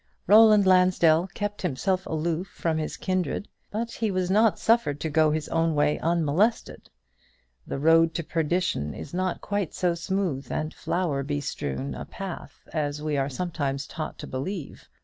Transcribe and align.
Roland 0.25 0.65
Lansdell 0.65 1.27
kept 1.35 1.61
himself 1.61 2.07
aloof 2.07 2.47
from 2.47 2.79
his 2.79 2.97
kindred; 2.97 3.47
but 3.69 3.91
he 3.91 4.09
was 4.09 4.31
not 4.31 4.57
suffered 4.57 4.99
to 4.99 5.11
go 5.11 5.29
his 5.29 5.47
own 5.49 5.75
way 5.75 5.99
unmolested. 5.99 6.89
The 7.67 7.77
road 7.77 8.15
to 8.15 8.23
perdition 8.23 8.95
is 8.95 9.13
not 9.13 9.41
quite 9.41 9.75
so 9.75 9.93
smooth 9.93 10.51
and 10.51 10.73
flower 10.73 11.21
bestrewn 11.21 11.93
a 11.93 12.05
path 12.05 12.67
as 12.73 12.99
we 12.99 13.15
are 13.15 13.29
sometimes 13.29 13.85
taught 13.85 14.17
to 14.17 14.25
believe. 14.25 14.89